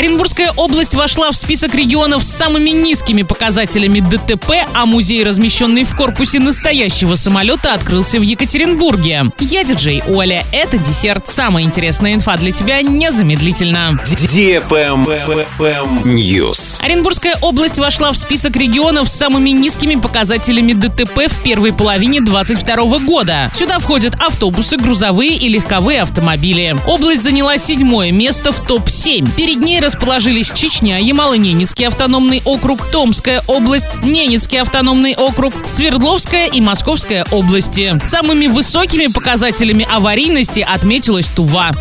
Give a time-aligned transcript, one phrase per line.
[0.00, 5.94] Оренбургская область вошла в список регионов с самыми низкими показателями ДТП, а музей, размещенный в
[5.94, 9.24] корпусе настоящего самолета, открылся в Екатеринбурге.
[9.40, 10.46] Я диджей Оля.
[10.52, 11.28] Это десерт.
[11.28, 14.00] Самая интересная инфа для тебя незамедлительно.
[16.06, 16.80] News.
[16.82, 23.00] Оренбургская область вошла в список регионов с самыми низкими показателями ДТП в первой половине 2022
[23.00, 23.50] года.
[23.54, 26.74] Сюда входят автобусы, грузовые и легковые автомобили.
[26.86, 29.30] Область заняла седьмое место в топ-7.
[29.36, 37.26] Перед ней расположились Чечня, Ямало-Ненецкий автономный округ, Томская область, Ненецкий автономный округ, Свердловская и Московская
[37.32, 38.00] области.
[38.04, 41.72] Самыми высокими показателями аварийности отметилась Тува.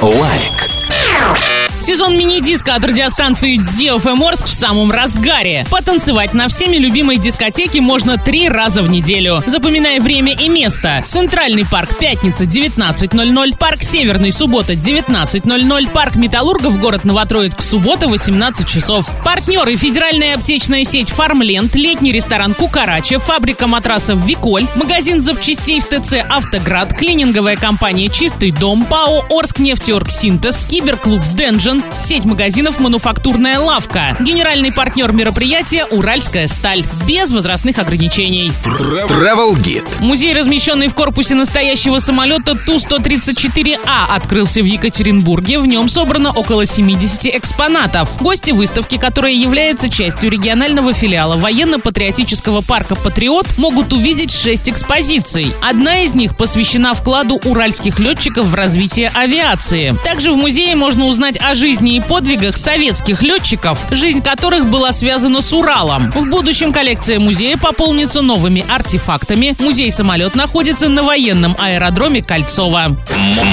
[0.00, 1.57] Лайк.
[1.88, 5.64] Сезон мини-диска от радиостанции DFM Орск в самом разгаре.
[5.70, 9.42] Потанцевать на всеми любимой дискотеке можно три раза в неделю.
[9.46, 11.02] Запоминай время и место.
[11.08, 19.10] Центральный парк пятница 19.00, парк Северный суббота 19.00, парк Металлургов город Новотроицк суббота 18 часов.
[19.24, 26.16] Партнеры федеральная аптечная сеть Фармленд, летний ресторан Кукарача, фабрика матрасов Виколь, магазин запчастей в ТЦ
[26.28, 34.16] Автоград, клининговая компания Чистый дом, ПАО Орск нефтеорг Синтез, киберклуб Денжен, сеть магазинов «Мануфактурная лавка».
[34.20, 36.84] Генеральный партнер мероприятия «Уральская сталь».
[37.06, 38.52] Без возрастных ограничений.
[38.64, 39.86] Travel Guide.
[40.00, 45.60] Музей, размещенный в корпусе настоящего самолета Ту-134А, открылся в Екатеринбурге.
[45.60, 48.20] В нем собрано около 70 экспонатов.
[48.20, 55.52] Гости выставки, которая является частью регионального филиала военно-патриотического парка «Патриот», могут увидеть 6 экспозиций.
[55.62, 59.94] Одна из них посвящена вкладу уральских летчиков в развитие авиации.
[60.04, 65.42] Также в музее можно узнать о жизни и подвигах советских летчиков, жизнь которых была связана
[65.42, 66.10] с Уралом.
[66.12, 69.54] В будущем коллекция музея пополнится новыми артефактами.
[69.58, 72.96] Музей-самолет находится на военном аэродроме Кольцово.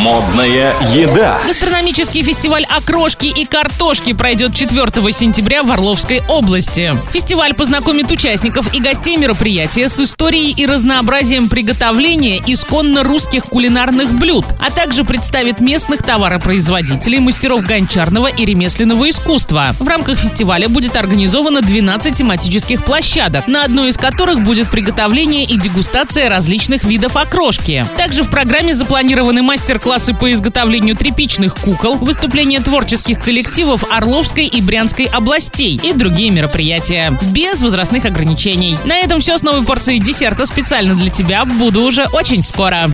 [0.00, 1.36] Модная еда.
[1.46, 6.94] Гастрономический фестиваль окрошки и картошки пройдет 4 сентября в Орловской области.
[7.12, 14.46] Фестиваль познакомит участников и гостей мероприятия с историей и разнообразием приготовления исконно русских кулинарных блюд,
[14.58, 17.66] а также представит местных товаропроизводителей, мастеров
[17.98, 19.74] гончарного и ремесленного искусства.
[19.80, 25.58] В рамках фестиваля будет организовано 12 тематических площадок, на одной из которых будет приготовление и
[25.58, 27.84] дегустация различных видов окрошки.
[27.96, 35.06] Также в программе запланированы мастер-классы по изготовлению тряпичных кукол, выступления творческих коллективов Орловской и Брянской
[35.06, 37.18] областей и другие мероприятия.
[37.32, 38.78] Без возрастных ограничений.
[38.84, 41.44] На этом все с новой порцией десерта специально для тебя.
[41.44, 42.86] Буду уже очень скоро.